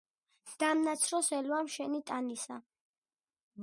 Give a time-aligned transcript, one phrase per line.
[0.63, 2.63] დამნაცროს ელვამ შენი ტანისა.